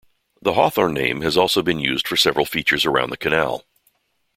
[0.41, 3.65] The Hawthorne name has also been used for several features around the canal.